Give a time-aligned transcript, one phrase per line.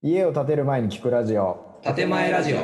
[0.00, 1.80] 家を建てる前に聞くラジオ。
[1.82, 2.58] 建前ラジオ。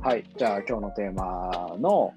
[0.00, 2.12] はい、じゃあ今日のテーマの、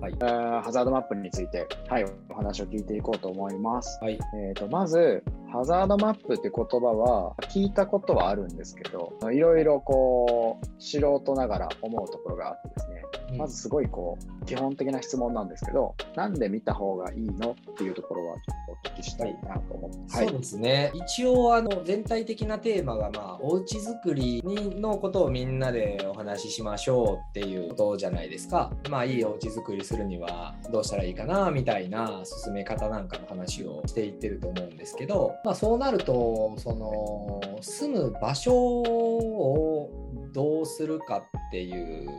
[0.00, 0.12] はい。
[0.12, 3.96] えーハザードマップについて、はい、お話を聞いていこうと思います。
[4.02, 4.18] はい。
[4.34, 5.22] えー、とまず、
[5.52, 12.91] ハザードマップって言葉は聞いたことはあるんですけど、いろいろこう素人ながら思うところがあってですね、
[13.36, 20.16] まずすごいこう基本的な質問なんですけど、なんで見た方がいいのっていうところはちょっとお聞きしたいなと思って。
[20.16, 20.28] はい。
[20.28, 20.92] そうですね。
[20.94, 28.72] 一応あの全体的なテーマがまあおうち作りにのことをみんなでお話ししましょうっていうことじゃないですか。
[28.90, 35.32] まあいいおうち作りするにはどうしたらいいかなみたいな進め方なんかの話をしていってると思うんですけど。
[35.44, 39.90] まあそうなるとその住む場所を
[40.32, 42.10] どうするかっていう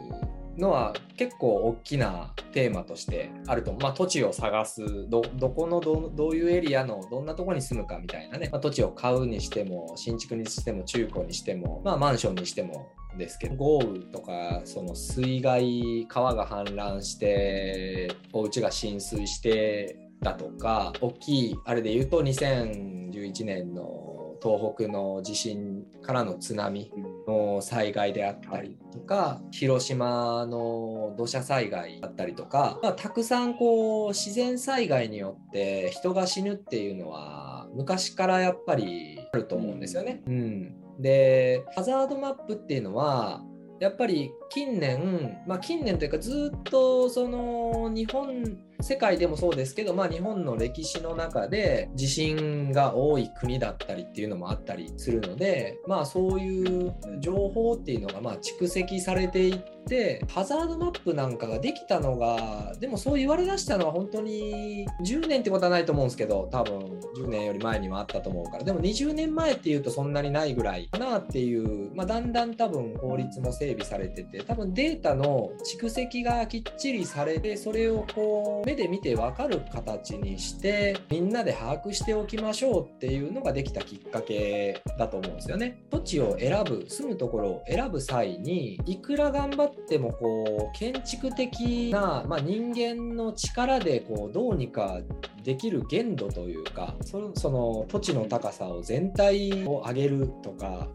[0.57, 5.09] のは結構大きなテーマとしてあると、まあ、土地を探す。
[5.09, 8.37] どこのどういうエリアのどんなとこに住むかみたいな。
[8.37, 13.55] ね、まあ、土地を買うにしても新築にしても中古にしても、まあ、マンションにしてもですけど。
[13.55, 24.12] 豪雨とかその水害川が氾濫してお家が浸水してだとか大きいあれで言うと2011年の
[24.43, 26.91] 東北の地震からの津波
[27.25, 40.21] の災害であったりとか、広島の土砂災害だったりとか、まあ、たくさんこう自然災害によって人が死ぬっていうのは昔からやっぱりあると思うんですよね。
[40.27, 43.41] うん、でハザードマップっていうのは
[43.79, 68.63] やっぱり近年、まあ、近年というかずっとその日本世界でもそうですけど、まあ、日本の歴史の中で地震が多い国だったりっていうのもあったりするので、まあ、そういう情報っていうのがまあ蓄積されていってハザードマップなんかができたのがでもそう言われだしたのは本当に10年ってことはないと思うんですけど多分10年より前にもあったと思うから。
[68.63, 85.83] でも20年前っていうとそんなにないぐらいかなっていう、まあ、だんだん多分法律も整備されてて多分データの蓄積がきっちりされてそれをこう目で見て分かる形にしてみんなで把握しておきましょうっていうのができたきっかけだと思うんですよね。
[85.89, 94.99] 土地を選ぶ住むところを選ぶ際にいくら頑張ってもこう建築的な、まあ、人間の力でこうどうにか
[95.43, 100.87] できる限度というかそその土地の高さを全体を上げるとか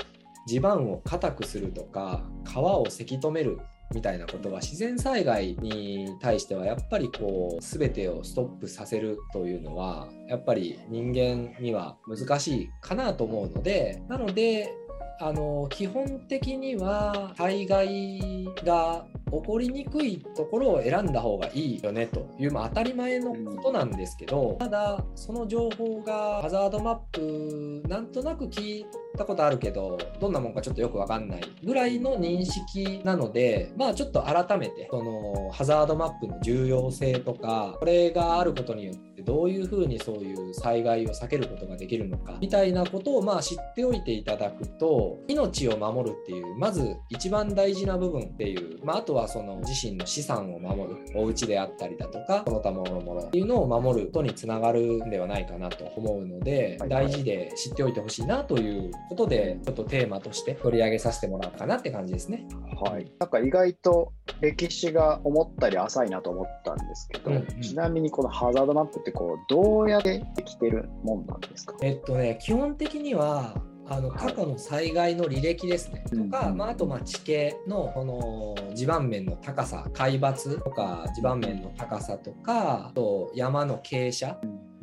[0.46, 3.58] 地盤を固くするとか川をせき止める
[3.94, 14.74] みたいなことは自然災害に対してはやっぱりこう全てをストップさせるというのはやっぱり人間には難しいかなと思うのでなので
[15.20, 28.86] あの基本的には災害が起こりにくいところを選んだ方がいいよねという、まあ、当たり前のことなんですけど、ただその情報がハザードマップなんとなく聞い
[29.18, 56.88] たことあるけどどんなもんかちょっとよくわかんないぐらいの認識なのでまあちょっと改めてそのハザードマップの重要性とかこれがあることによってどういうふうにそういう災害を避けることができるのかみたいなことをまあ知っておいていただくと命を守るっていうまず一番大事な部分っていう、まあ、あとはその自身の資産を守るお家であったりだとかその他ものものっていうのを守ることにつながるんではないかなと思うのではい。
[56.88, 62.46] 大事で知っておいてほしいなということでちょっとテーマとして取り上げさせてもらおうかなって感じですね。
[62.80, 67.60] はい、なんか意外と歴史が思ったり浅いなと思ったんですけど、うんうん。
[67.60, 71.74] ちなみにこのハザードマップってこうどうやってできてるもんなんですか？
[71.82, 73.54] えっとね、基本的には
[73.90, 84.38] あの過去の災害の履歴ですね、うんとか、まあ、あとまあ地形のこの地盤面の高さ海抜とか地盤面の高さとかあと山の傾斜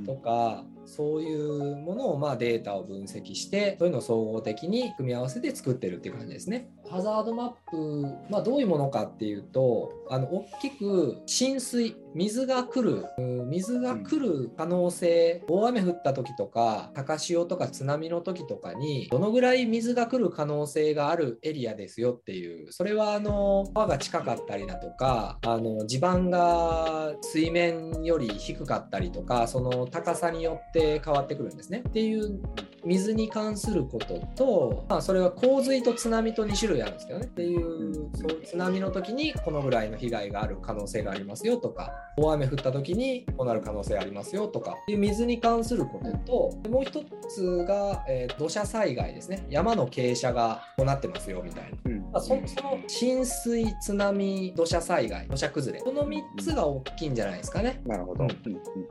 [0.06, 6.70] とかそういうものをまあデータを分析してそういうのを総合的に組み合わせて作ってるっていう感じですね。
[6.90, 13.06] ハザードマップ、まあ、どういうものかっていうとあの大きく浸水水が来る
[13.50, 31.84] 水が来る可能性、大雨降った時とか高潮とか津波の時とかにどのぐらい水が来る可能性があるエリアですよっていうそれはあの川が近かったりだとかあの地盤が水面より低かったりとかその高さによって変わってくるんですね。
[31.88, 32.40] っていう
[32.86, 37.26] 水に関することと、まあ、それは洪水と津波と2種類あるんですけどね。
[37.26, 49.46] っていうそう津波の時にこのぐらいの被害がある可能性がありますよとか大雨降った時にこうなる可能性ありますよとかっていう水に関することともう一つが、えー土砂災害ですね。
[49.50, 51.78] 山の傾斜がこうなってますよみたいな。
[51.86, 52.00] うん。
[52.12, 55.84] まあ、そその浸水津波土砂災害土砂崩れ。
[55.84, 57.82] この3つが大きいんじゃないですかね。
[57.86, 58.26] なるほど。
[58.26, 58.28] っ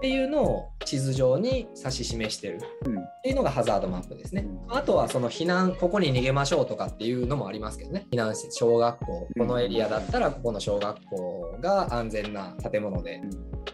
[0.00, 2.60] ていうのを地図上に指し示してる。
[2.86, 2.98] うん。
[2.98, 4.46] っていうのがハザードドマップですね。
[4.68, 8.06] あとはその避難、ここに逃げましょうとかっていうのもありますけどね。
[8.10, 13.20] 避難施設、小学校、このエリアだったらここの小学校が安全な建物で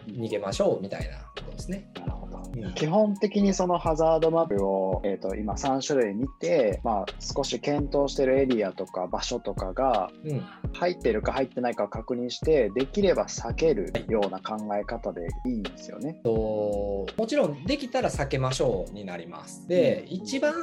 [0.07, 1.89] 逃げましょうみたいなことですね。
[2.37, 2.51] ほど。
[2.61, 16.19] うん基本的にそのハザードマップを、えー、と今3種類見て、まあ、少し検討してるエリアとか場所とかがうん、入ってるか入ってないかを確認してできれば避けるような考え方でいいんですよね。
[16.23, 19.67] ともちろんできたら避けましょうになります。
[19.67, 20.53] で、うん一番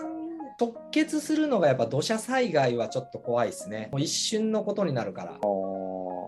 [0.60, 3.88] 直結するのがやっぱ土砂災害はちょっと怖いですね。
[3.92, 5.38] もう一瞬のことになるから。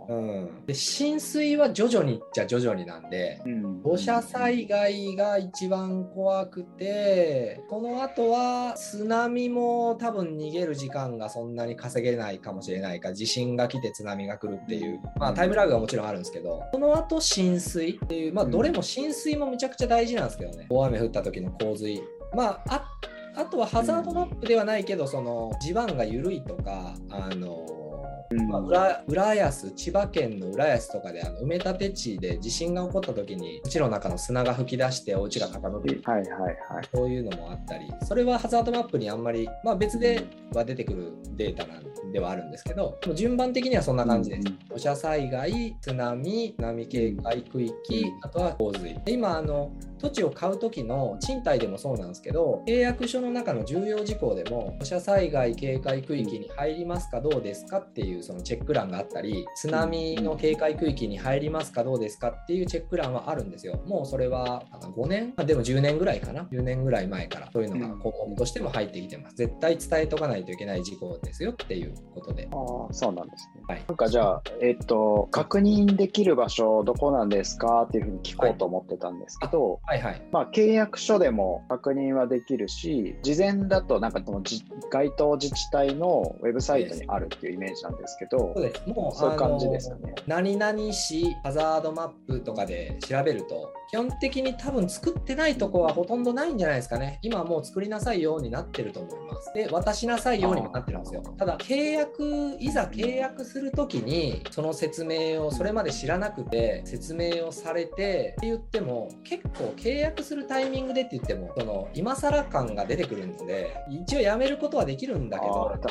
[0.09, 3.83] うん、で浸水は徐々にっちゃ徐々になんでうん。
[3.83, 20.67] 土砂災害が一番怖くてその後は津波も多分逃げる時間がそんなに稼げないかもしれないか地震が来て津波が来るっていう、まあ、タイムラグはもちろんあるんですけどその後浸水っていうまあどれも浸水もめちゃくちゃ大事なんですけどね。
[20.69, 22.03] 大雨降った時の洪水。
[22.35, 22.91] まああ
[23.37, 27.90] あとはハザードマップではないけどその地盤が緩いとかあのうん
[28.33, 36.89] まあ、浦浦安千葉県の浦安とかであの埋め立て地で地震が起こった時に土の中の砂が噴き出してお家が傾くはいはいはい。
[36.95, 40.25] そういうのもあったりそれはハザードマップにあんまり、まあ、別で
[40.55, 44.49] は出てくるデータなんではあるんですけど順番的にはそんな感じです。
[44.49, 48.95] うん土砂災害、津波、津波警戒区域、あとは洪水。
[49.05, 63.83] で今あの、土地を買う時の賃貸でもそうなんですけど、契約書の中の重要事項でも、土砂災害警戒区域に入りますか、どうですかっていうそのチェック欄があったり、津波の警戒区域に入りますか、どうですかっていうチェック欄はあるんですよ。
[63.87, 69.37] もうそれはあの5年、まあでも10年ぐらいかな、10年ぐらい前からそういうのが項目としても入ってきてます。
[69.37, 72.49] 絶対伝えとかないといけない事項ですよっていうことで。
[72.51, 72.57] あ
[72.91, 73.63] あ、そうなんですね。
[73.69, 80.23] はいなんかじゃあ、えっと、確認できる場所、どこなんですかっていうふうに聞こうと思ってたんですけど、はいはい。
[80.31, 88.83] まあ、契約書でも確認はできるし、事前だと、なんかそのじ該当自治体のウェブサイトにあるっていうイメージなんですけどそう、です。
[88.87, 90.15] もう、そういう感じですかね。
[90.27, 97.19] 何々市ハザードマップとかで調べると、基本的に多分作ってないとこはほとんどないんじゃないですかね。
[97.23, 99.53] 今はもう作りなさいようになってると思います。
[99.55, 101.23] で、渡しなさいようにもなってるんですよ。
[101.37, 115.91] ただ、契約、いざ契約するときに、その説明をそれまで知らなくて、説明をされてって言っても、結構契約するタイミングでって言っても、その今更感が出てくるので、一応やめることはできるんだけど確か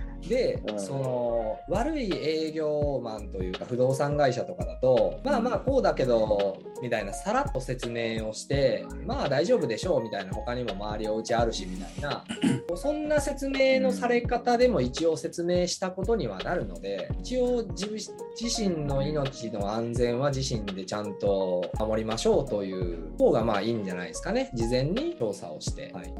[0.28, 12.24] で、うんその悪い営業マンというか不動産会社とかだとまあまあこうだけどみたいなさらっと説明をしてまあ大丈夫でしょうみたいな他にも周りお家あるしみたいな
[12.76, 17.86] そんな説明のされ方でも一応説明したことにはなるので一応自
[18.40, 25.92] 自身の命の安全は自身でちゃんと守りましょうという方がまあいいんじゃないですかね事前に調査をして。
[25.92, 26.14] はいに。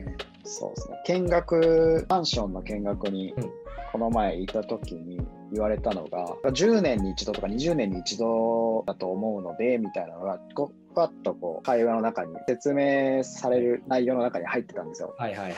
[0.45, 1.03] そうですね。
[1.07, 3.51] 見学、マンションの見学にうん、
[3.95, 15.15] この前いた時に言われたのが、10年に一度とか20年に一度だと思うので、みたいなのが、こう、パッとこう、会話の中に説明される内容の中に入ってたんですよ。
[15.17, 15.55] はいはいはい。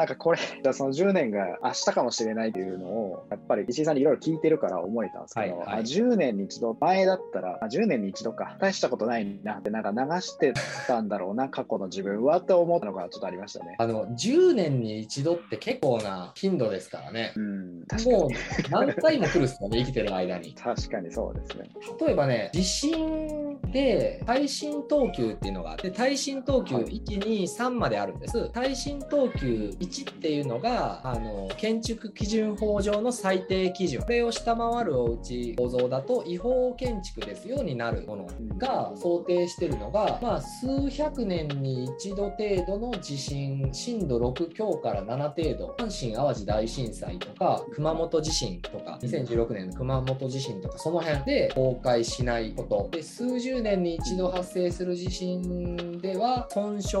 [0.00, 10.54] なんかこれ、じゃあその10年が明日かもしれないっていうのを、やっぱり石井さんにいろいろ聞いてるから思えたんですけど、はいはいあ10年に一度、前だったら、あ10年に一度か、大したことないなって、なんか流して
[10.86, 13.76] たんだろうな、 過去の自分はって思ったのがちょっとありましたね。
[13.78, 17.34] あの10年に一度って結構な頻度ですからね。
[17.36, 18.16] うん、確かに。
[18.16, 18.30] もう
[18.70, 20.54] 何回も来るっすよね、 生きてる間に。
[20.54, 21.70] 確かにそうですね。
[22.00, 28.48] 例えばね、地震で耐震等級っていうのがあって、耐震等級はい1、2、3まであるんです。
[28.52, 34.02] 耐震等級1 1っていうのが、あの建築基準法上の最低基準。
[34.02, 52.88] これを下回るお家構造だと違法建築ですようになるものが想定してるのが、まあ、数百年に一度程度の地震、震度6強から7程度、阪神・淡路大震災とか、熊本地震とか、2016年の熊本地震とか、その辺で崩壊しないこと。
[52.92, 56.98] で、数十年に一度発生する地震では、損傷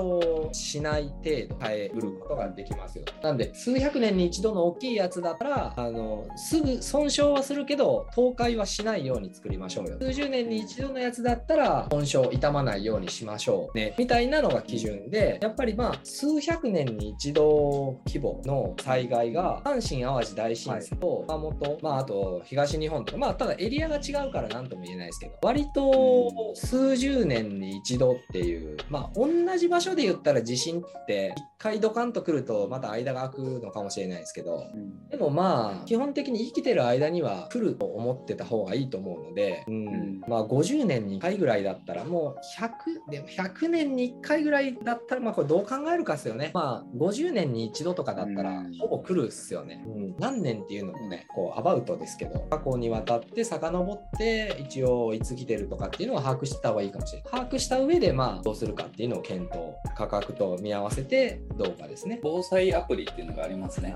[0.52, 3.04] しない程度耐えうることができますよ。
[3.22, 9.98] なんで、数百年に一度の大きいやつだったら、あの、すぐ損傷はするけど、倒壊はしないように作りましょうよ。
[10.00, 13.94] 数十年に一度のやつだったら、損傷、傷まないようにしましょうね。
[13.98, 34.66] みたいなのが基準で、やっぱりまあ、数百年に一度規模の災害が、阪神・淡路大震災と熊本、まあ、あと東日本とか、まあ、ただエリアが違うから何とも言えないですけど、割と数十年に一度っていう、まあ、同じ場所で言ったら地震って、一回ドカンと来るととまた間が空くのかもしれないですけど。
[34.74, 35.08] うん。
[35.08, 39.84] でもまあ基本的に生きてる間には来ると思ってた方がいいと思うので、うん。
[39.84, 40.20] ん。
[40.26, 46.50] まあ50年に1回ぐらいだったらもう100でも100年に1回ぐらいだったらまあこれどう考えるかですよね。
[46.54, 48.78] まあ50年に一度とかだったらうん。
[48.78, 50.16] ほぼ来るっすよね、うん。
[50.18, 52.40] 何年っていうのもねこうアバウトですけど。
[52.50, 57.30] 過去にわたって遡って一応いつ来てるとかっていうのは把握してた方がいいかもしれない。
[57.30, 59.70] 把握した上でまあどうするかっていうのを検討。
[59.94, 63.94] 価格と見合わせてどうかですね防災アプリっていうのがありますね。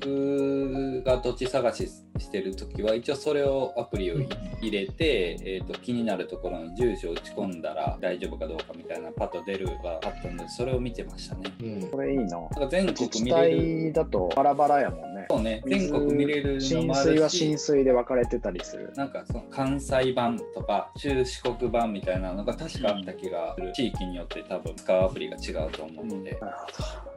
[0.00, 4.16] 僕が土地探ししてるときは一応それをアプリを
[4.60, 11.52] 入れて、えー、と気になるところの住所を打ち込んだら大丈夫かどうかみたいなパッと出るがあったのでそれを見てましたね。
[11.60, 11.90] うん。
[11.90, 12.40] これいいな。
[12.40, 13.92] なんか全国見れる。
[13.92, 15.26] 体だとバラバラやもんね。
[15.30, 18.92] そうね全国見れるの浸もあ水は浸るし水で分かれてたりする。
[18.96, 23.72] なんかその関西版とか中四国版みたいなのが確かあった気がする。
[23.72, 26.66] 地域によって多分使うアプリが違うと思うので、なるほ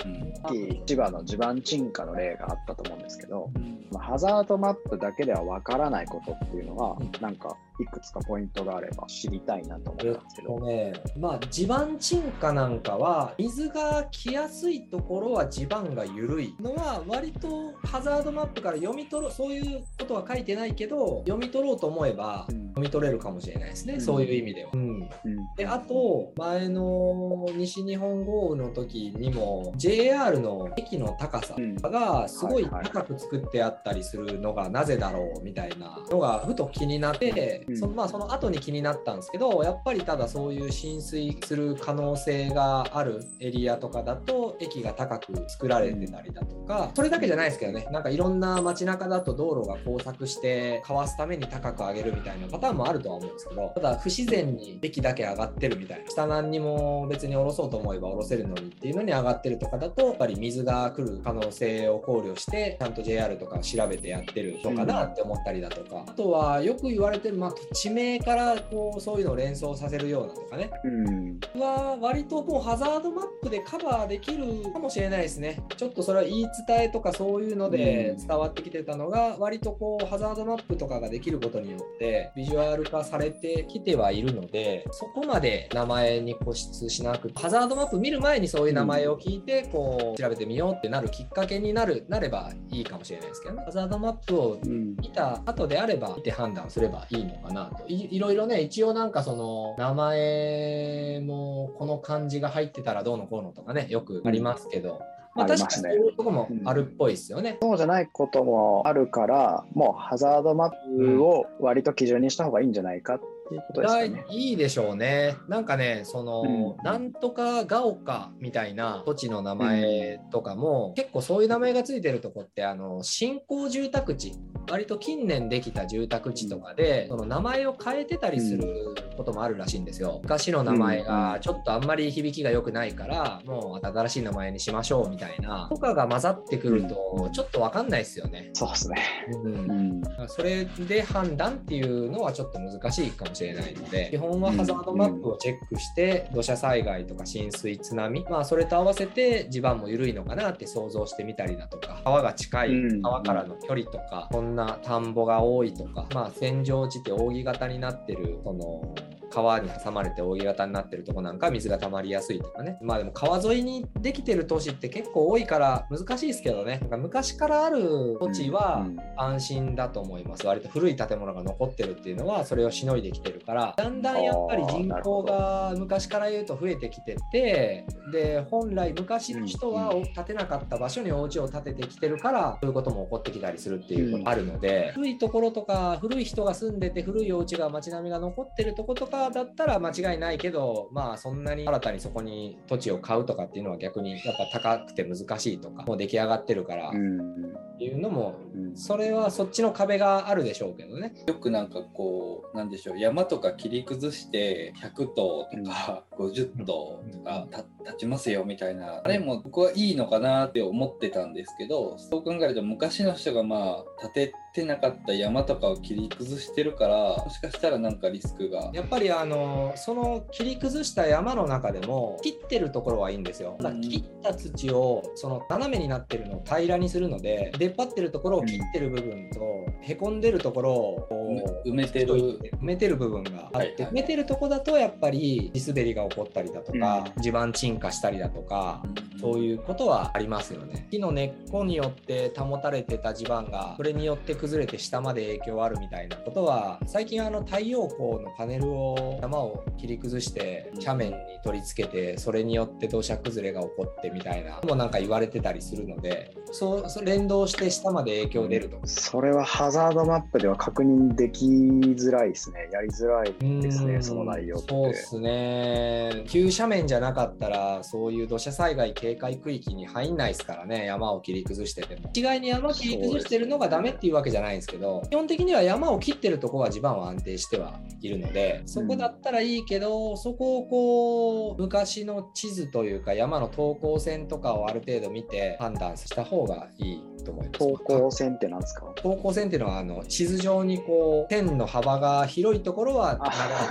[0.06, 0.34] うん。
[0.34, 0.36] ど。
[0.36, 3.88] さっき千葉の地盤沈下の例があったと思うんですけど、うん。
[3.92, 7.12] まあハザードマップだけでは分からないことっていうのは、うん。
[7.22, 10.56] なんかいくつかポイントがあれば知りたいなと思っえたんですけど。
[10.56, 22.66] っとね、まあ地盤沈下なんかは水が来やすいところは地盤が緩いのは割とハザードマップから読み取ろうそういうことは書いてないけど読み取ろうと思えばうん。
[22.76, 24.02] 読み取れるかもしれないですね、うん。
[24.02, 24.72] そういう意味では。
[24.74, 24.82] うん。
[24.82, 25.10] うん。
[25.58, 32.66] であと前の西日本豪雨の時にも JR の駅の高さがすごい。
[32.84, 37.78] 高く作ってあったりするのがなぜだろうみたいなのがふと気になって、うん。
[37.78, 47.88] そのまあ、その後に気になったんですけどやっぱりただそういう浸水する可能性があるエリアとかだと駅が高く作られてたりだとかそれだけじゃないですけどね。
[47.92, 56.10] なんかいろんな街中だと道路が交錯してかわすために高く上げるみたいなパターンもあるとは思うんですけどただ不自然に駅だけ上がってるみたいな。
[56.10, 75.62] 下何にも別に下ろそうと思えば下ろせるのにっていうのに上がってるとかだとやっぱり水が来る可能性を考慮してちゃんと JR とか調べてやってるのかなって思ったりだとか、あとはよく言われてる、まあ、地名からこうそういうのを連想させるようなとかねうんは割ともうハザードマップでカバーできるかもしれないですね。
[75.78, 93.64] ちょっとそれは言い伝えとかそういうので伝わってきてたのが割とこうハザードマップとかができることによってビジュアル化されてきてはいるのでそこまで名前に固執しなくハザードマップ見る前にそういう名前を聞いてこう調べてみようってなるきっかけになるなればいいかもしれないですけどね。
[93.66, 97.66] ハザードマップをうん見た後であれば見て判断すればいいのかな。
[97.66, 105.02] といいろいろね一応なんかその名前もこの漢字が入ってたらどうのこうのとかねよくありますけど、
[105.36, 107.58] まあ確かにそういうとこもあるっぽいですよね。
[107.62, 114.26] そうじゃないこともあるから、もうハザードマップを割と基準にした方がいいんじゃないかっていうことですかね。
[114.32, 115.36] いいでしょうね。
[115.48, 124.34] なんかね、その、うんなんとかが丘みたいな土地の名前とかも、結構そういう名前がついてるとこって、あの、新興住宅地、
[124.70, 130.20] 割と近年できた住宅地とかで、その名前を変えてたりすることもあるらしいんですよ。
[130.24, 138.50] 昔の名前がちょっとあんまり響きが良くないから、もう新しい名前にしましょうみたいな、とかが混ざってくると、ちょっとわかんないですよね。
[138.54, 138.98] そうですね。
[139.44, 140.28] うんうん。
[140.28, 153.02] それで判断っていうのはちょっと難しいかもしれないので、基本はハザードマップをチェックして、土砂災害とか浸水、津波、まあ、それと合わせて地盤も緩いのかなって想像してみたりだとか、川が近いうん。
[153.02, 158.96] 川からの距離とか、こんな田んぼが多いとか、まあ、扇状地って扇形になってる、その、
[159.36, 162.78] 川に挟まれて扇形になってるとこなんか水が溜まりやすいとかね。
[162.82, 166.80] まあでも川沿いにできてる都市って結構多いから難しいですけどね。
[166.80, 168.98] なんか昔からある土地はうん。
[169.18, 170.46] 安心だと思います。
[170.46, 197.54] 割と古い建物が残ってるっていうのはそれをしのいできてるからだんだんやっぱり人口が昔から言うと増えてきててで本来昔の人はうん建てなかった場所にお家を建ててきてるからそういうことも起こってきたりするっていうことがあるので、古いところとか古い人が住んでて古いお家が街並みが残ってるとことかだったら間違いないけどまあそんなに新たにそこに土地を買うとかっていうのは逆にやっぱ高くて難しいとかもう出来上がってるからっうん。
[197.78, 198.76] ていうのもうん。
[198.78, 201.14] それはそっちの壁があるでしょうけどね。
[201.28, 209.02] よくなんかこうなんでしょう山とか切り崩して100頭とか50頭とかた立ちますよみたいな。
[209.04, 218.70] あれも僕はいいのかなって思ってたんですけどそう考えると昔の人がまあ建ててなかった山とかを切り崩してるからもしかしたらなんかリスクが。
[218.74, 223.56] やっぱりあのその切り崩した山の中でも切ってるところはいいんですよ。
[223.60, 229.40] だから切った土をその斜めになってるのを平らにするので出出っ張ってるところを切ってる部分と、
[229.82, 231.25] へこんでるところを
[231.66, 238.84] 埋めてる埋めてる部分があって、はいはい埋めてるとこだとやっぱり地滑りが起こったりだとか、地盤沈下したりだとか、
[239.20, 240.88] そういうことはありますよね。
[240.92, 258.80] 木の根っこによって保たれてた地盤がそれによって崩れて下まで影響あるみたいなことは最近あの太陽光のパネルを山を切り崩して斜面に取り付けてそれによって土砂崩れが起こってみたいなのもなんか言われてたりするのでそうそう連動して下まで影響出ると。
[258.86, 262.70] それはハザードマップでは確認できづらいですね。
[262.72, 264.70] やりづらいですね、うんその内容って。
[264.70, 266.24] そうですね。
[266.28, 272.10] 急斜面じゃなかったら、そういう土砂災害警戒区域に入んないですからね、山を切り崩してても。
[272.10, 287.60] 一概に山切り崩してるのがダメっていうわけじゃないんですけど、基本的には山を切ってるとこは地盤は安定してはいるので、そこだったらいいけど、そこをこう、昔の地図というか、山の等高線とかをある程度見て判断した方がいいと思います。
[287.60, 288.86] 投稿線ってなんですか？
[288.96, 293.18] 等高線っていうのはあの地図上にこう線の幅が広いところは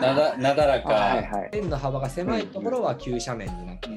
[0.00, 1.50] なだなだらあか、はいはい。
[1.52, 3.88] 線の幅が狭いところは急斜面になって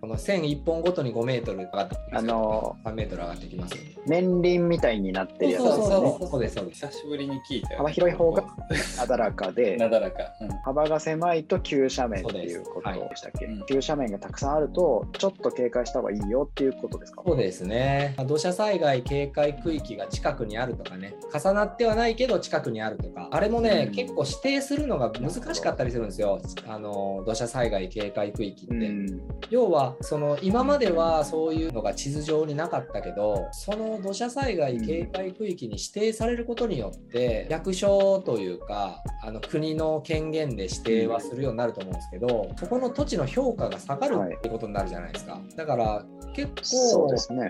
[0.00, 3.82] この線1本ごとに5メートル上がってきますあの3メートル上がってきますよ。
[3.84, 6.18] ね年輪みたいになってるやつそうそうですね。
[6.20, 6.86] そうそうですそうです。
[6.86, 7.78] 久しぶりに聞いたよ。
[7.78, 8.44] 幅広い方が
[8.98, 10.48] なだらかで、なだらか、うん。
[10.64, 17.22] 幅が狭いと急斜面っていうことでしたっけ、急斜面がたくさんあると、ちょっと警戒した方がいいよっていうことですか？
[17.26, 18.14] そうですね。
[18.26, 23.94] 土砂災害警戒区域が近くにあるとかね重なってはないけど近くにあるとかあれもね、うん。
[23.94, 26.40] 結構指定するのが難しかったりするんですよ。
[26.66, 29.20] あの土砂災害警戒区域って、うん。
[29.50, 45.40] 要はその今まではそういうのが地図上になかったけどその土砂災害警戒区域に指定されることによって役所というかあの国の権限で指定はするようになると思うんですけどそこの土地の評価が下がるっていうことになるじゃないですか。
[45.56, 47.04] だから結構。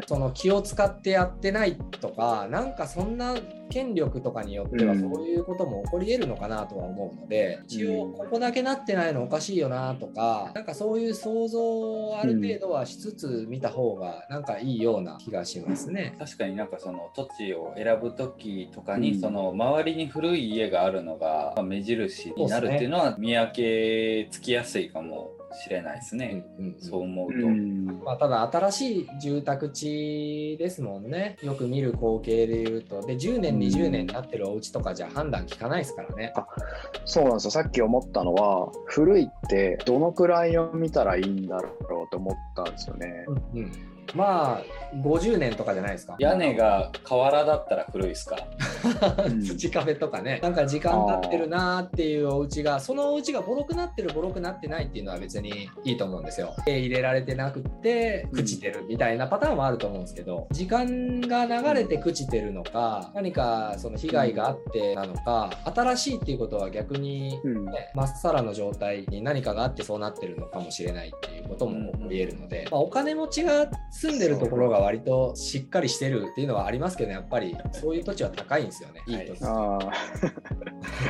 [0.07, 3.35] その気を使ってやってないとかなんかそんな
[3.71, 5.01] 権力とかによってはうん。
[5.01, 16.15] そういうことも起こり得るのかなとは思うので、一応ここだけなってないのおかしいよなとかなんかそういう想像をある程度はしつつ見た方がなんかいいような気がしますね。
[16.19, 19.21] 確かになんかその土地を選ぶ時とかに、うん。
[19.21, 25.33] その周りに古い家があるのがまあ目印になるっていうのは見分けつきやすいかも
[25.63, 27.87] しれないですね、うんうんそう思うと、うん。
[28.05, 31.37] まあ、ただ新しい住宅地ですもんね。
[31.43, 33.01] よく見る光景でいうと。
[33.03, 36.33] で10年20年経ってるお家とかじゃ判断効かないですからね。
[37.05, 37.51] そうなんですよ。
[37.51, 43.25] さっき思ったのは、古いってどのくらいを見たらいいんだろうと思ったんですよね。
[43.29, 44.62] うんうんまあ
[44.97, 46.17] 50年とかじゃないですか。
[46.19, 48.37] 屋根が瓦だったら古いですか。
[49.27, 49.43] うん。
[49.43, 50.40] 土壁とかね。
[50.43, 56.55] なんか時間経ってるなーっていうお家がそのお家がボロくなってるボロくなってないっていうのは別にいいと思うんですよ。
[56.64, 67.64] で入れられてなくって朽ちてるみたいなパターンもあると思うんですけど時間が流れて朽ちてるのか何かその被害があってなのか新しいっていうことは逆にうん。
[67.67, 79.38] ねまっさらの状態に何かがあってそうなってるのかもしれないっていうことも起こり得るので、まあ、お金持ちが住んでるところが割としっかりしてるっていうのはありますけどやっぱりそういう土地は高いんですよね、い、い土地。
[79.44, 79.88] あそ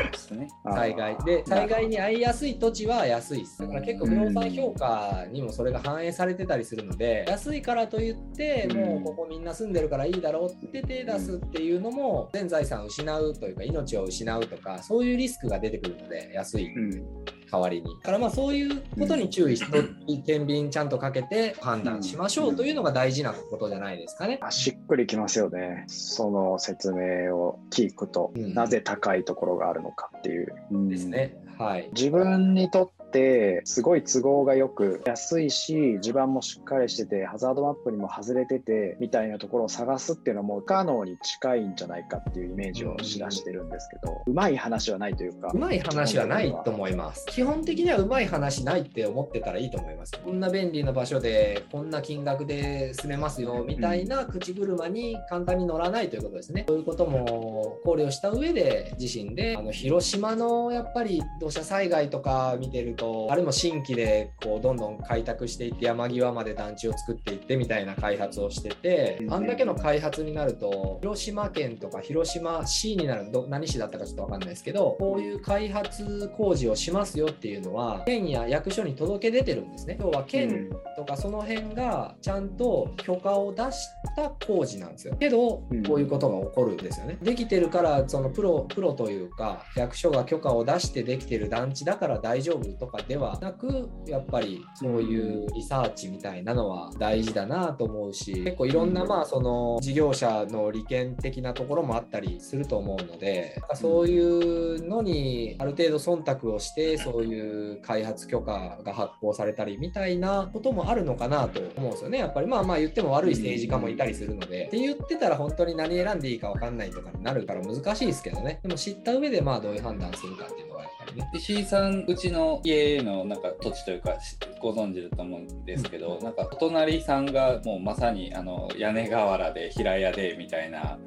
[0.09, 0.49] うですね。
[0.65, 1.17] あ災害。
[1.25, 3.59] で災害に遭いやすい土地は安いです。
[3.61, 8.77] だから結構不動産評価にもそれが反映されてたりするので安いからといってうん。
[8.77, 16.75] もうここみんな住んでるからいいだろうって手出すっていうのも全財産を失うというか命を失うとかそういうリスクが出てくるので安い。
[16.75, 17.05] うん
[17.51, 17.85] 代わりに。
[18.01, 19.83] だからまあそういうことに注意して、
[20.25, 24.39] 天秤ちゃんとかけて判断しましょうというのが大事なことじゃないですかね。
[24.43, 25.85] あしっくりきますよね。
[25.87, 30.55] その説明を聞くと、うんなぜ高いところがあるのかっていう。
[30.71, 31.37] うんですね。
[31.59, 31.89] はい。
[31.93, 47.27] 自分にとってすごい都合がよく安いし地盤もしっかりしててハザードマップにも外れててみたいなところを探すっていうのはもう不可能に近いんじゃないかっていうイメージをしだしてるんですけど、うまい話はないというかうまい話はないと思います。
[47.29, 50.13] 基本的にはうまい話ないって思ってたらいいと思います。
[50.25, 56.65] こんな便利な場所でこんな金額で住めますよみたいな口車に簡単に乗らないということですね。
[56.67, 79.99] そういうことも考慮した上で自身であの広島のやっぱり土砂災害とか見てるとあれも新規でこうどんどん開拓していって山際まで団地を作っていってみたいな開発をしててうんあんだけの開発になると広島県とか広島市になるど何市だったかちょっと分かんないですけどこういう開発工事をしますよっていうのは県や役所に届け出てるんですね。
[80.01, 85.17] 要は県とかその辺がちゃんと許可を出した工事なんですよ。
[85.17, 87.19] けどうんこういうことが起こるんですよね。
[87.23, 112.19] できてるからそのプロプロというか役所が許可を出してできてる団地だから大丈夫とかかではなくやっぱりそういうリサーチみたいなのは大事だなと思うし結構いろんなまあその事業者の利権的なところもあったりすると思うのでそういうのにある程度忖度をしてそういう開発許可が発行されたりみたいなこともあるのかなと思うんですよね。
[112.19, 114.67] やっぱりまあまあ言っても悪い政治家もいたりするので。
[114.67, 118.61] って言ってたら本当に何選んでいいか分かんないとかになるから難しいですけどね。
[118.63, 120.74] でも知った上でまあどういう判断するかっていうのは
[121.15, 130.99] ね石井さんうちの家のなんか土地というかしご存知だと思うんですけど、なんかお隣さんがもうまさにあの屋根瓦で平屋でみたいな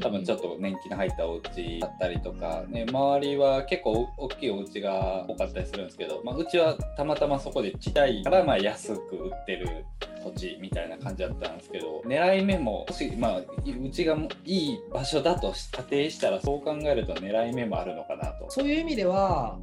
[0.00, 9.84] 多分ちょっと年季の入ったお家だったりとか、ね、周りは結構大きいお家が多かったりするんですけど、まあ、うちはたまたまそこでちっちゃいからまあ安く売ってる
[10.22, 18.50] 土地みたいな感じだったんですけど狙い目ももし、まあ、うちがいい場所だと仮定したらそう考えると狙い目もあるのかなと。
[18.50, 19.19] そういう意味では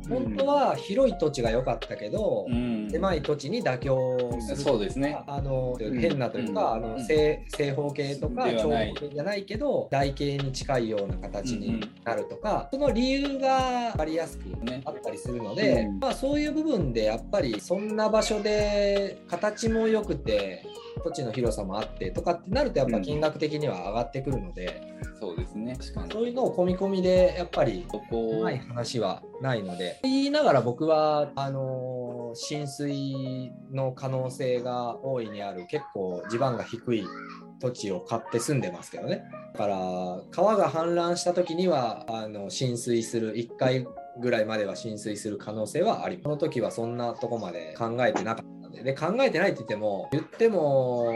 [0.10, 5.22] 本当は広い土地が良かったけど、うん、狭い土地に妥協するそうですね。
[5.28, 14.44] あの変なというか、うん、あの正正方形とか長方形じゃないけど台形に近いような形になるとか、その理由が分かりやすく
[14.86, 20.66] あったりするので、まあ、そういう部分でやっぱりそんな場所で形も良くて
[21.08, 25.78] 土地の広さもあってとかってなるとやっぱ金額的には上がってくるので、うん、そうですね。
[26.12, 27.86] そういうのを込み込みでやっぱり
[28.44, 30.00] ない話はないので。
[30.04, 37.06] 言いながら僕はあの浸水の可能性が大いにある結構地盤が低い
[37.60, 39.24] 土地を買って住んでますけどね。
[39.54, 39.78] だから
[40.32, 43.88] 川が氾濫した時にはあの浸水する1回
[44.20, 46.24] ぐらいまでは浸水する可能性はあります。
[46.24, 51.14] その時はそんなとこまで考えてなかったで考えてないって言っても言っても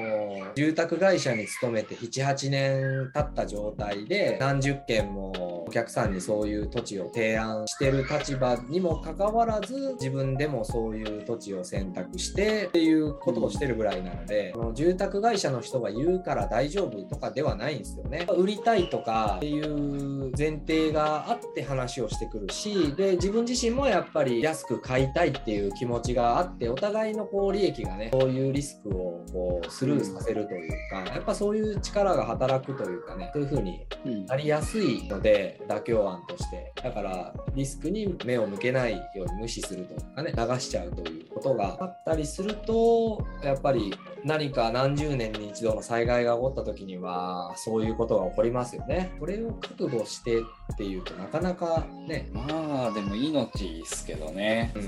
[0.55, 5.33] 住宅会社に勤めて78年経った状態で何十件も
[5.71, 18.27] お客さんにそういう土地を提案してる立場にもかかわらず自分でもそういう土地を選択してっていうことをしてるぐらいなので、うん、住宅会社の人が言うから大丈夫とかではないんですよね。
[18.38, 33.86] 売りたいとかっていう前提があって話をしてくるしで自分自身もやっぱり安く買いたいっていう気持ちがあってお互いのこう利益がねそういうリスクをこうスルーさせるというかやっぱそういう力が働くというかねそういう風に
[34.27, 43.93] なりやすいので、妥協案としてだからリスクに目を向けないように無視するとかね流しちゃうということがあったりするとやっぱり
[44.24, 49.12] 何か何十年に一度の災害が起こった時にはそういうことが起こりますよね。
[49.19, 52.29] これを覚悟してっていうとなかなかね。
[52.31, 54.71] まあでも命ですけどね。
[54.75, 54.88] うん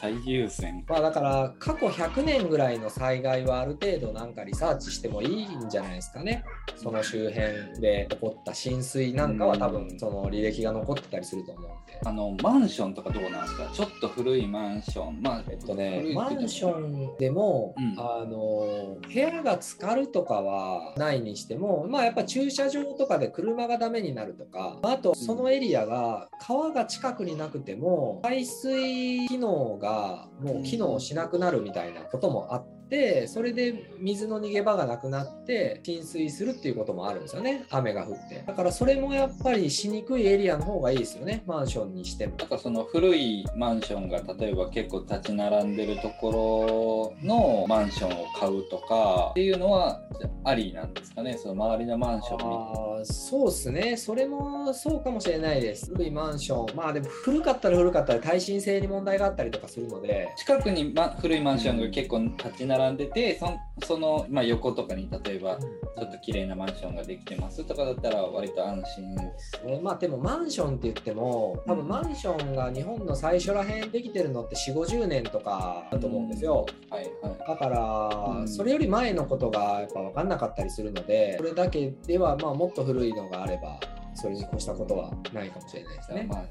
[0.00, 0.82] 最優先。
[0.88, 6.42] まあだから過去100年ぐらいの災害はある程度なんかリサーチしてもいいんじゃないですかね。
[6.76, 12.00] その周辺で起こった浸水なんかは多分その履歴が残ってたりすると思うんで。
[12.02, 13.70] あのマンションとかどうなんですか？
[13.74, 15.20] ちょっと古いマンション。
[15.20, 32.79] まあえっとね、マンションでも、うん、あの部屋が浸かるとかはないにしても、まあやっぱ駐車場とかで車がダメになるとか、あとそのエリアが川が近くになくても排水機能がもう機能しなくなるみたいなこともあって。
[32.90, 37.64] ってそれで水の逃げ場がなくなって浸水するっていうこともあるんですよね。
[37.70, 38.42] 雨が降って。
[38.44, 41.44] だからそれもやっぱりしにくいエリアの方がいいですよね。
[41.46, 42.36] マンションにしても。
[42.36, 50.00] なんかその古いマンションが例えば結構立ち並んでるところのマンションを買うとかっていうのは
[50.44, 51.38] ありなんですかね。
[51.38, 53.96] その周りのマンションあそうっすね。
[53.96, 55.86] それもそうかもしれないです。
[55.92, 56.76] 古いマンション。
[56.76, 60.28] まあでも古かったら古かったら耐震性に問題があったりとかするので。
[60.36, 69.80] 近くに、ま、古いマンションが結構立ち並並んでてそその、まあ、横とかに例えばちょっと綺麗なマンションができてますとかだったら割と安心ですね。
[69.82, 76.66] まあでもマンションって言っても多分マンションが日本の最初らへんできてるのって4 5 0年とかだと思うんですよ。
[76.90, 83.78] はいはい、だから、それより前のことがやっぱ分かんなかったりするのでそれだけではまあもっと古いのがあれば
[84.14, 86.26] それに越したことはないかもしれないですね。
[86.28, 86.44] まあ、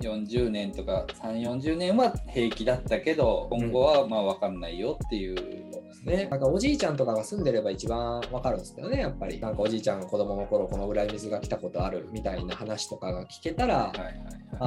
[0.00, 5.36] 40年とか3 4 0年は平気だったけど今後はまあ分かんないよっていう
[5.88, 6.28] ですね。
[6.30, 9.40] なんかおじいちゃんとかが住んでれば一番わかるんですけどね、やっぱり。
[9.40, 14.14] なんかおじいちゃんが子供の頃このぐらい水が来たことあるみたいな話とかが聞けたら、はいはいはい、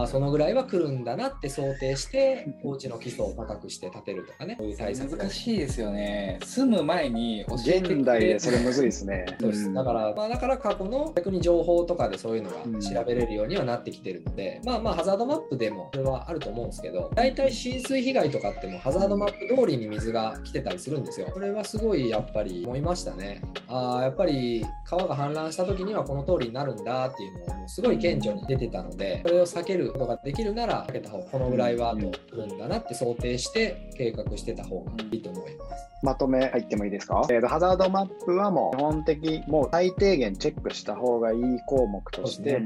[0.03, 6.39] あそのぐらいは来るんだなって想定して、お家の基礎を高くして建てるとかね、そういう対策難しいですよね。
[6.43, 9.25] 住む前に教えて現代でそれむずいですね。
[9.39, 9.73] そうです。
[9.73, 21.21] だから、まあ、だから過去の逆に情報とかでそういうのが調べれるようにはなってきてるので、うん、まあまあハザードマップでもそれはあると思うんですけど、大体浸水被害とかってもハザードマップ通りに水が来てたりするんですよ。
[21.21, 21.33] よ。
[21.33, 23.41] それはすごいやっぱり思いましたね。
[23.67, 35.87] ああ、やっぱり川が氾濫した時にはこの通りになるんだっていうのがもうすごい顕著に出てたので、それを避けることができるなら、避けた方このぐらいはあと来るんだなって想定して計画してた方がいいと思います。
[36.03, 42.61] まとめ入ってもいいですか、えーと、ハザードマップはもう基本的、もう最低限チェックした方がいい項目として、そう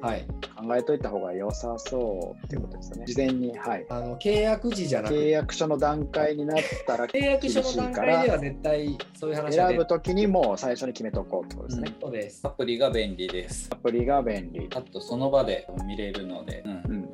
[0.00, 0.20] はい。
[0.20, 3.06] う考えといた方が良さそうっていうことですよね。
[3.06, 3.86] 事前に、はい。
[3.88, 11.96] あの契約時じゃなく契て、約書の段階になったら、契約書の段階では絶対そういう話選ぶときにもう最初に決めとこうってことですね。
[12.00, 12.50] そうですア。
[12.50, 14.68] プリが便利ですアプリが便利。
[14.74, 17.07] あとその場で見れるので、うんうん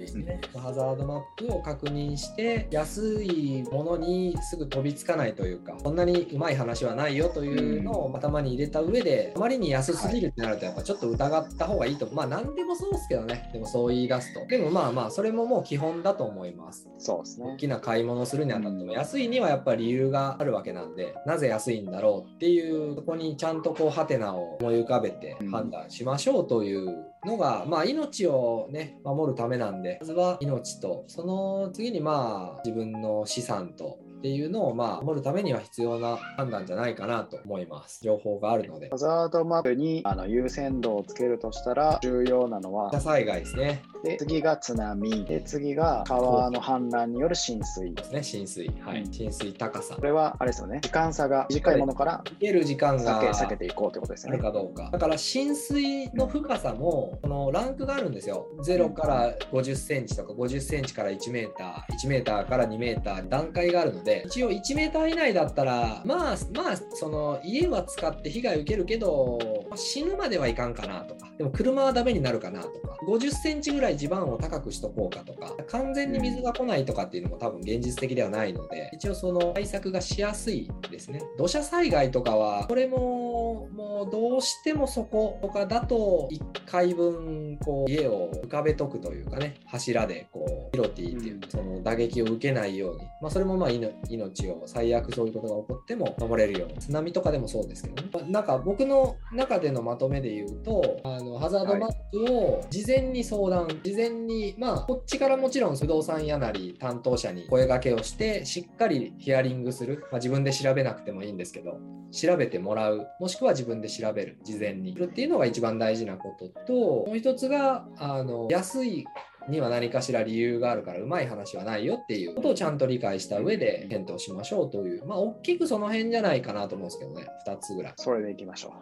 [0.65, 13.51] ハザードマップを確認して安いものにすぐ飛びつかないというかそんなにうまい話はないよというのを頭に入れた上であまりに安すぎるってなるとやっぱちょっと疑った方がいいとまあ何でもそうですけどね。
[13.53, 14.47] でもそう言い出すと。
[14.47, 16.89] でもまあまあそれももう基本だと思います。
[16.97, 17.47] そうですね。
[17.47, 38.01] 大きな買い物するにあたっても安いにはやっぱり理由があるわけなんでなぜ安いんだろうっていうそこにちゃんとこうハテナを思い浮かべて判断しましょうというのが、まあ命をね守るためなんでまずは命とその次にまあ自分の資産とっていうのをまあ守るためには必要な判断じゃないかなと思います。
[38.03, 38.89] 情報があるので。
[38.89, 43.83] ハザードマップにあの優先度をつけるとしたら重要なのは土砂災害ですね。
[44.03, 45.27] で次が津波。
[45.27, 47.95] で次が川の氾濫による浸水。
[47.95, 48.23] ですね。
[48.23, 48.67] 浸水。
[48.81, 49.03] はい。
[49.03, 49.13] うん。
[49.13, 49.95] 浸水高さ。
[49.95, 50.79] これはあれですよね。
[50.81, 54.39] 時間差が短いものから逃げる時間が避け避けていこうということですね。
[54.39, 54.89] るかどうか。
[54.91, 58.47] だから浸水の深さもこのランクがあるんですよ。
[58.67, 69.39] 0から50センチとか50センチから1メーター、1メーターから2メーター段階があるので、一応1メーター以内だったら、まあまあその家は使って被害受けるけど、
[69.75, 81.23] まあ死ぬまではいかんかなとか、でも車はダメになるかなとか、50センチぐらい地盤を高くしとこうかとか、完全に水が来ないとかっていうのも多分現実的ではないので、一応その対策がしやすいですね。
[81.37, 91.41] 土砂災害とかは、これももうどうしてもそことかだと1回分こう家を浮かべとくというかね、柱でこうピロティっていう、うん。
[91.49, 98.09] その打撃を受けないように、まあ、それもまあ命命を最悪そういうことが起こっても守れるように、津波とかでもそうですけどね。
[98.13, 111.81] まあなんか僕の中でのまとめで言うと、あのハザードマップを事前に相談、事前に、まあ、こっちからもちろん不動産屋なり担当者に声掛けをして、しっかりヒアリングする、まあ、自分で調べなくてもいいんですけど、
[112.13, 114.93] 調べてもらう、もしくは自分で調べる、事前に。
[114.93, 119.05] っていうのが一番大事なことと、もう一つが、あの安い
[119.49, 122.35] には何かしら理由があるからうまい話はないよっていう。
[122.35, 127.93] ことをちゃんと理解した上で検討しましょうという、まあ、大きくその辺じゃないかなと思うんですけどね、2つぐらい。
[127.97, 128.73] それでいきましょう。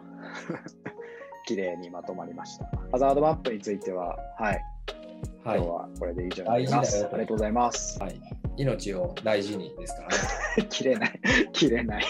[1.45, 2.65] 綺麗にまとまりました。
[2.91, 4.61] ハザードマップについてははい、
[5.43, 5.57] はい。
[5.57, 5.69] 今日。
[5.69, 7.99] はこれで以上になりますありがとうございます。
[7.99, 8.19] はい、
[8.57, 10.09] 命を大事にですから。
[10.09, 10.67] ね。
[10.69, 11.19] 切れない。
[11.51, 12.03] 切れない。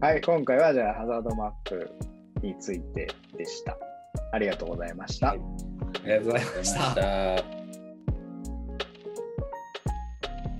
[0.00, 1.90] はい今回はじゃあハザードマップ
[2.40, 3.76] についてでした。
[4.30, 5.64] ありがとうございました、ありがとうござい。
[5.64, 5.67] ました。
[5.94, 7.67] ありがとうございました。